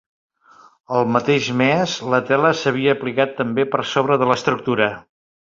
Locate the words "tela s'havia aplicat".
2.31-3.37